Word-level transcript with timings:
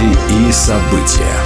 Новости 0.00 0.48
и 0.48 0.52
события. 0.52 1.36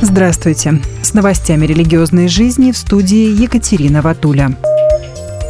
Здравствуйте. 0.00 0.80
С 1.02 1.14
новостями 1.14 1.66
религиозной 1.66 2.28
жизни 2.28 2.72
в 2.72 2.76
студии 2.76 3.40
Екатерина 3.40 4.02
Ватуля. 4.02 4.56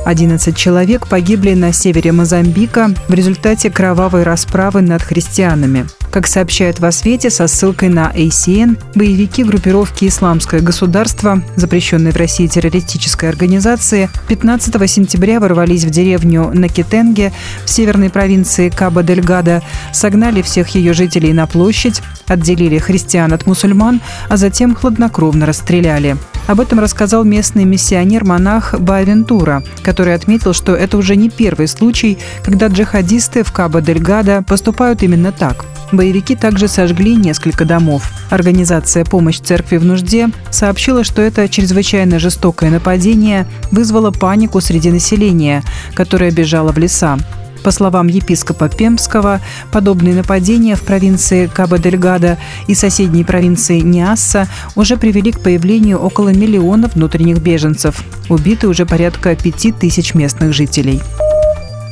11 0.04 0.54
человек 0.56 1.08
погибли 1.08 1.54
на 1.54 1.72
севере 1.72 2.12
Мозамбика 2.12 2.90
в 3.08 3.14
результате 3.14 3.70
кровавой 3.70 4.24
расправы 4.24 4.82
над 4.82 5.02
христианами. 5.02 5.86
Как 6.14 6.28
сообщают 6.28 6.78
в 6.78 6.84
Освете 6.84 7.28
со 7.28 7.48
ссылкой 7.48 7.88
на 7.88 8.12
ACN, 8.14 8.78
боевики 8.94 9.42
группировки 9.42 10.06
«Исламское 10.06 10.60
государство», 10.60 11.42
запрещенной 11.56 12.12
в 12.12 12.16
России 12.16 12.46
террористической 12.46 13.28
организации, 13.28 14.08
15 14.28 14.88
сентября 14.88 15.40
ворвались 15.40 15.82
в 15.82 15.90
деревню 15.90 16.52
Накитенге 16.54 17.32
в 17.64 17.68
северной 17.68 18.10
провинции 18.10 18.68
Каба-дель-Гада, 18.68 19.64
согнали 19.92 20.40
всех 20.42 20.68
ее 20.76 20.92
жителей 20.92 21.32
на 21.32 21.48
площадь, 21.48 22.00
отделили 22.28 22.78
христиан 22.78 23.32
от 23.32 23.46
мусульман, 23.46 24.00
а 24.28 24.36
затем 24.36 24.76
хладнокровно 24.76 25.46
расстреляли. 25.46 26.16
Об 26.46 26.60
этом 26.60 26.78
рассказал 26.78 27.24
местный 27.24 27.64
миссионер-монах 27.64 28.78
Баавентура, 28.78 29.64
который 29.82 30.14
отметил, 30.14 30.52
что 30.52 30.76
это 30.76 30.96
уже 30.96 31.16
не 31.16 31.28
первый 31.28 31.66
случай, 31.66 32.18
когда 32.44 32.68
джихадисты 32.68 33.42
в 33.42 33.50
Каба-дель-Гада 33.50 34.44
поступают 34.46 35.02
именно 35.02 35.32
так. 35.32 35.64
Боевики 35.94 36.34
также 36.34 36.66
сожгли 36.66 37.14
несколько 37.14 37.64
домов. 37.64 38.10
Организация 38.30 39.04
«Помощь 39.04 39.38
церкви 39.38 39.76
в 39.76 39.84
нужде» 39.84 40.30
сообщила, 40.50 41.04
что 41.04 41.22
это 41.22 41.48
чрезвычайно 41.48 42.18
жестокое 42.18 42.70
нападение 42.70 43.46
вызвало 43.70 44.10
панику 44.10 44.60
среди 44.60 44.90
населения, 44.90 45.62
которое 45.94 46.32
бежало 46.32 46.72
в 46.72 46.78
леса. 46.78 47.16
По 47.62 47.70
словам 47.70 48.08
епископа 48.08 48.68
Пемского, 48.68 49.40
подобные 49.72 50.14
нападения 50.14 50.74
в 50.74 50.82
провинции 50.82 51.46
Каба-дель-Гада 51.46 52.38
и 52.66 52.74
соседней 52.74 53.24
провинции 53.24 53.80
Ниасса 53.80 54.48
уже 54.74 54.96
привели 54.96 55.32
к 55.32 55.40
появлению 55.40 55.98
около 55.98 56.30
миллиона 56.30 56.90
внутренних 56.92 57.38
беженцев. 57.38 58.02
Убиты 58.28 58.68
уже 58.68 58.84
порядка 58.84 59.34
пяти 59.36 59.72
тысяч 59.72 60.12
местных 60.14 60.52
жителей. 60.52 61.00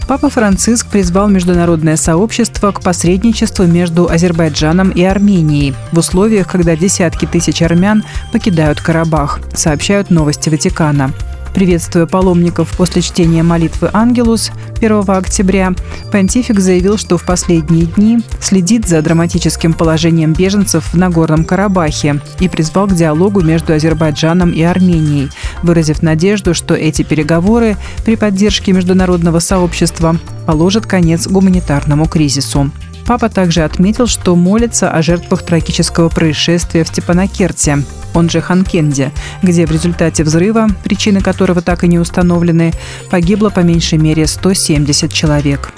Папа 0.06 0.28
Франциск 0.28 0.88
призвал 0.88 1.28
международное 1.28 1.96
сообщество 1.96 2.72
к 2.72 2.80
посредничеству 2.82 3.64
между 3.66 4.08
Азербайджаном 4.08 4.90
и 4.90 5.02
Арменией 5.02 5.74
в 5.90 5.98
условиях, 5.98 6.48
когда 6.48 6.76
десятки 6.76 7.26
тысяч 7.26 7.62
армян 7.62 8.04
покидают 8.32 8.80
Карабах, 8.80 9.40
сообщают 9.54 10.10
новости 10.10 10.48
Ватикана. 10.48 11.12
Приветствуя 11.54 12.06
паломников 12.06 12.74
после 12.76 13.02
чтения 13.02 13.42
молитвы 13.42 13.90
«Ангелус» 13.92 14.50
1 14.78 15.04
октября, 15.06 15.74
понтифик 16.10 16.58
заявил, 16.58 16.96
что 16.96 17.18
в 17.18 17.24
последние 17.24 17.84
дни 17.84 18.20
следит 18.40 18.88
за 18.88 19.02
драматическим 19.02 19.74
положением 19.74 20.32
беженцев 20.32 20.92
в 20.92 20.96
Нагорном 20.96 21.44
Карабахе 21.44 22.20
и 22.40 22.48
призвал 22.48 22.86
к 22.86 22.94
диалогу 22.94 23.42
между 23.42 23.74
Азербайджаном 23.74 24.50
и 24.50 24.62
Арменией, 24.62 25.30
выразив 25.62 26.02
надежду, 26.02 26.54
что 26.54 26.74
эти 26.74 27.02
переговоры 27.02 27.76
при 28.04 28.16
поддержке 28.16 28.72
международного 28.72 29.38
сообщества 29.38 30.16
положат 30.46 30.86
конец 30.86 31.28
гуманитарному 31.28 32.08
кризису. 32.08 32.70
Папа 33.06 33.28
также 33.28 33.62
отметил, 33.62 34.06
что 34.06 34.36
молится 34.36 34.90
о 34.90 35.02
жертвах 35.02 35.42
трагического 35.42 36.08
происшествия 36.08 36.84
в 36.84 36.88
Степанакерте, 36.88 37.82
он 38.14 38.28
же 38.28 38.40
Ханкенде, 38.40 39.12
где 39.42 39.66
в 39.66 39.72
результате 39.72 40.24
взрыва, 40.24 40.68
причины 40.84 41.20
которого 41.20 41.62
так 41.62 41.84
и 41.84 41.88
не 41.88 41.98
установлены, 41.98 42.72
погибло 43.10 43.50
по 43.50 43.60
меньшей 43.60 43.98
мере 43.98 44.26
170 44.26 45.12
человек. 45.12 45.72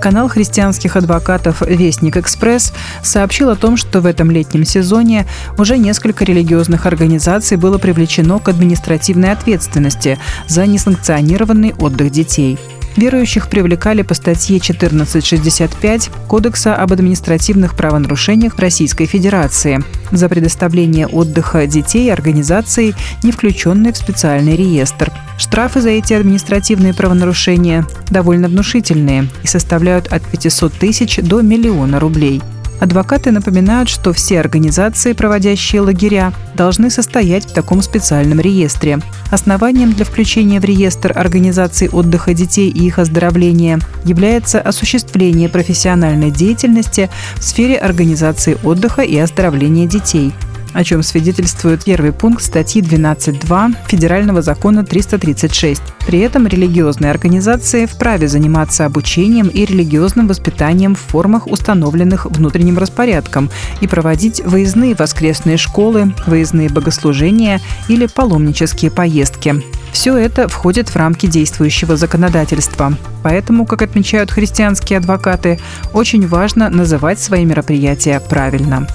Канал 0.00 0.28
христианских 0.28 0.96
адвокатов 0.96 1.62
«Вестник 1.62 2.18
Экспресс» 2.18 2.74
сообщил 3.02 3.48
о 3.48 3.56
том, 3.56 3.78
что 3.78 4.02
в 4.02 4.06
этом 4.06 4.30
летнем 4.30 4.66
сезоне 4.66 5.26
уже 5.56 5.78
несколько 5.78 6.26
религиозных 6.26 6.84
организаций 6.84 7.56
было 7.56 7.78
привлечено 7.78 8.38
к 8.38 8.50
административной 8.50 9.32
ответственности 9.32 10.18
за 10.46 10.66
несанкционированный 10.66 11.72
отдых 11.78 12.10
детей– 12.10 12.58
Верующих 12.96 13.48
привлекали 13.48 14.02
по 14.02 14.14
статье 14.14 14.58
1465 14.58 16.10
Кодекса 16.28 16.76
об 16.76 16.92
административных 16.92 17.76
правонарушениях 17.76 18.58
Российской 18.58 19.06
Федерации 19.06 19.82
за 20.12 20.28
предоставление 20.28 21.08
отдыха 21.08 21.66
детей 21.66 22.12
организации, 22.12 22.94
не 23.22 23.32
включенной 23.32 23.92
в 23.92 23.96
специальный 23.96 24.56
реестр. 24.56 25.12
Штрафы 25.38 25.80
за 25.80 25.90
эти 25.90 26.14
административные 26.14 26.94
правонарушения 26.94 27.84
довольно 28.10 28.48
внушительные 28.48 29.28
и 29.42 29.46
составляют 29.48 30.12
от 30.12 30.22
500 30.22 30.72
тысяч 30.74 31.16
до 31.16 31.40
миллиона 31.40 31.98
рублей– 31.98 32.42
Адвокаты 32.80 33.30
напоминают, 33.30 33.88
что 33.88 34.12
все 34.12 34.40
организации, 34.40 35.12
проводящие 35.12 35.80
лагеря, 35.80 36.32
должны 36.54 36.90
состоять 36.90 37.44
в 37.46 37.52
таком 37.52 37.82
специальном 37.82 38.40
реестре. 38.40 38.98
Основанием 39.30 39.92
для 39.92 40.04
включения 40.04 40.60
в 40.60 40.64
реестр 40.64 41.12
организаций 41.16 41.88
отдыха 41.88 42.34
детей 42.34 42.68
и 42.70 42.86
их 42.86 42.98
оздоровления 42.98 43.80
является 44.04 44.60
осуществление 44.60 45.48
профессиональной 45.48 46.30
деятельности 46.30 47.10
в 47.36 47.44
сфере 47.44 47.76
организации 47.76 48.58
отдыха 48.62 49.02
и 49.02 49.16
оздоровления 49.16 49.86
детей– 49.86 50.32
о 50.74 50.84
чем 50.84 51.02
свидетельствует 51.02 51.84
первый 51.84 52.12
пункт 52.12 52.42
статьи 52.42 52.82
12.2 52.82 53.76
Федерального 53.88 54.42
закона 54.42 54.84
336. 54.84 55.80
При 56.06 56.18
этом 56.18 56.46
религиозные 56.46 57.10
организации 57.10 57.86
вправе 57.86 58.28
заниматься 58.28 58.84
обучением 58.84 59.48
и 59.48 59.64
религиозным 59.64 60.28
воспитанием 60.28 60.94
в 60.94 61.00
формах, 61.00 61.46
установленных 61.46 62.26
внутренним 62.26 62.78
распорядком, 62.78 63.50
и 63.80 63.86
проводить 63.86 64.42
выездные 64.44 64.94
воскресные 64.94 65.56
школы, 65.56 66.12
выездные 66.26 66.68
богослужения 66.68 67.60
или 67.88 68.06
паломнические 68.06 68.90
поездки. 68.90 69.62
Все 69.92 70.16
это 70.16 70.48
входит 70.48 70.88
в 70.88 70.96
рамки 70.96 71.26
действующего 71.26 71.96
законодательства. 71.96 72.94
Поэтому, 73.22 73.64
как 73.64 73.80
отмечают 73.80 74.32
христианские 74.32 74.98
адвокаты, 74.98 75.60
очень 75.92 76.26
важно 76.26 76.68
называть 76.68 77.20
свои 77.20 77.44
мероприятия 77.44 78.20
правильно. 78.20 78.88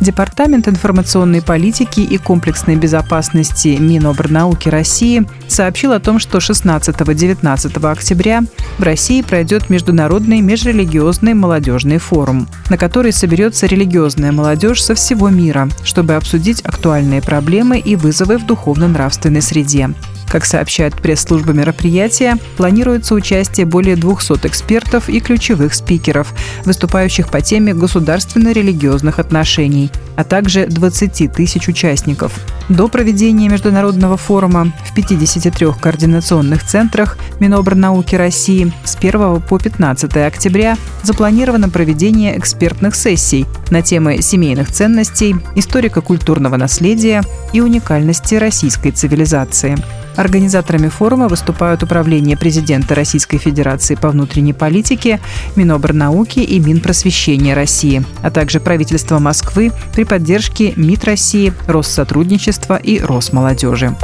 Департамент 0.00 0.68
информационной 0.68 1.42
политики 1.42 2.00
и 2.00 2.18
комплексной 2.18 2.76
безопасности 2.76 3.76
Минобрнауки 3.80 4.68
России 4.68 5.26
сообщил 5.48 5.92
о 5.92 5.98
том, 5.98 6.20
что 6.20 6.38
16-19 6.38 7.90
октября 7.90 8.42
в 8.78 8.82
России 8.82 9.22
пройдет 9.22 9.70
Международный 9.70 10.40
межрелигиозный 10.40 11.34
молодежный 11.34 11.98
форум, 11.98 12.48
на 12.70 12.78
который 12.78 13.12
соберется 13.12 13.66
религиозная 13.66 14.30
молодежь 14.30 14.84
со 14.84 14.94
всего 14.94 15.30
мира, 15.30 15.68
чтобы 15.82 16.14
обсудить 16.14 16.60
актуальные 16.62 17.20
проблемы 17.20 17.78
и 17.78 17.96
вызовы 17.96 18.38
в 18.38 18.46
духовно-нравственной 18.46 19.42
среде. 19.42 19.90
Как 20.30 20.44
сообщает 20.44 20.94
пресс-служба 20.94 21.52
мероприятия, 21.52 22.36
планируется 22.56 23.14
участие 23.14 23.64
более 23.66 23.96
200 23.96 24.46
экспертов 24.46 25.08
и 25.08 25.20
ключевых 25.20 25.74
спикеров, 25.74 26.34
выступающих 26.64 27.30
по 27.30 27.40
теме 27.40 27.72
государственно-религиозных 27.72 29.18
отношений, 29.18 29.90
а 30.18 30.24
также 30.24 30.66
20 30.66 31.32
тысяч 31.32 31.68
участников. 31.68 32.32
До 32.68 32.88
проведения 32.88 33.48
международного 33.48 34.16
форума 34.16 34.72
в 34.84 34.92
53 34.92 35.68
координационных 35.80 36.66
центрах 36.66 37.16
Минобрнауки 37.38 38.16
России 38.16 38.72
с 38.82 38.96
1 38.96 39.40
по 39.42 39.58
15 39.60 40.16
октября 40.16 40.76
запланировано 41.04 41.68
проведение 41.68 42.36
экспертных 42.36 42.96
сессий 42.96 43.46
на 43.70 43.80
темы 43.80 44.20
семейных 44.20 44.72
ценностей, 44.72 45.36
историко-культурного 45.54 46.56
наследия 46.56 47.22
и 47.52 47.60
уникальности 47.60 48.34
российской 48.34 48.90
цивилизации. 48.90 49.76
Организаторами 50.18 50.88
форума 50.88 51.28
выступают 51.28 51.84
Управление 51.84 52.36
президента 52.36 52.96
Российской 52.96 53.38
Федерации 53.38 53.94
по 53.94 54.08
внутренней 54.08 54.52
политике, 54.52 55.20
Минобрнауки 55.54 56.40
и 56.40 56.58
Минпросвещения 56.58 57.54
России, 57.54 58.02
а 58.20 58.32
также 58.32 58.58
правительство 58.58 59.20
Москвы 59.20 59.70
при 59.94 60.02
поддержке 60.08 60.72
МИД 60.76 61.04
России, 61.04 61.52
Россотрудничества 61.66 62.76
и 62.76 63.00
Росмолодежи. 63.00 63.94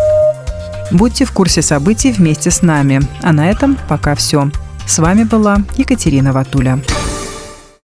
Будьте 0.90 1.24
в 1.24 1.32
курсе 1.32 1.62
событий 1.62 2.12
вместе 2.12 2.50
с 2.50 2.62
нами. 2.62 3.00
А 3.22 3.32
на 3.32 3.50
этом 3.50 3.76
пока 3.88 4.14
все. 4.14 4.50
С 4.86 4.98
вами 4.98 5.24
была 5.24 5.58
Екатерина 5.76 6.32
Ватуля. 6.32 6.80